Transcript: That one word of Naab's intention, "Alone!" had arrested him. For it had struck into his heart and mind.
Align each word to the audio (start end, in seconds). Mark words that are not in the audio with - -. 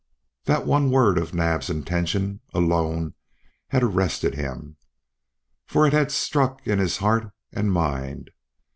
That 0.45 0.65
one 0.65 0.89
word 0.89 1.19
of 1.19 1.35
Naab's 1.35 1.69
intention, 1.69 2.39
"Alone!" 2.55 3.13
had 3.67 3.83
arrested 3.83 4.33
him. 4.33 4.77
For 5.67 5.85
it 5.85 5.93
had 5.93 6.11
struck 6.11 6.59
into 6.65 6.81
his 6.81 6.97
heart 6.97 7.31
and 7.53 7.71
mind. 7.71 8.31